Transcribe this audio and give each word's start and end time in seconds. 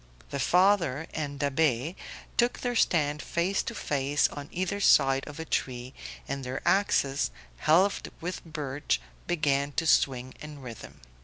The 0.31 0.39
father 0.39 1.05
and 1.13 1.39
Da'Be 1.39 1.95
took 2.35 2.61
their 2.61 2.75
stand 2.75 3.21
face 3.21 3.61
to 3.61 3.75
face 3.75 4.27
on 4.29 4.49
either 4.51 4.79
side 4.79 5.23
of 5.27 5.39
a 5.39 5.45
tree, 5.45 5.93
and 6.27 6.43
their 6.43 6.67
axes, 6.67 7.29
helved 7.57 8.09
with 8.19 8.43
birch, 8.43 8.99
began 9.27 9.73
to 9.73 9.85
swing 9.85 10.33
in 10.41 10.59
rhythm. 10.59 11.01